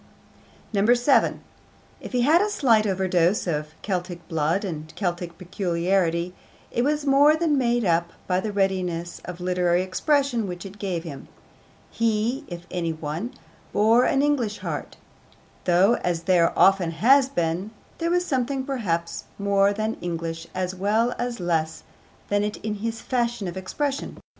7. 0.73 1.41
If 1.99 2.11
he 2.11 2.21
had 2.21 2.41
a 2.41 2.49
slight 2.49 2.87
overdose 2.87 3.45
of 3.45 3.75
Celtic 3.83 4.27
blood 4.27 4.65
and 4.65 4.91
Celtic 4.95 5.37
peculiarity, 5.37 6.33
it 6.71 6.81
was 6.83 7.05
more 7.05 7.35
than 7.35 7.55
made 7.55 7.85
up 7.85 8.09
by 8.25 8.39
the 8.39 8.51
readiness 8.51 9.21
of 9.25 9.39
literary 9.39 9.83
expression 9.83 10.47
which 10.47 10.65
it 10.65 10.79
gave 10.79 11.03
him. 11.03 11.27
He, 11.91 12.45
if 12.47 12.65
any 12.71 12.91
one, 12.91 13.35
bore 13.73 14.05
an 14.05 14.23
English 14.23 14.57
heart, 14.57 14.97
though, 15.65 15.97
as 15.97 16.23
there 16.23 16.51
often 16.57 16.89
has 16.89 17.29
been, 17.29 17.69
there 17.99 18.09
was 18.09 18.25
something 18.25 18.63
perhaps 18.65 19.25
more 19.37 19.71
than 19.71 19.97
English 20.01 20.47
as 20.55 20.73
well 20.73 21.13
as 21.19 21.39
less 21.39 21.83
than 22.27 22.43
it 22.43 22.57
in 22.65 22.73
his 22.81 23.01
fashion 23.01 23.47
of 23.47 23.55
expression. 23.55 24.17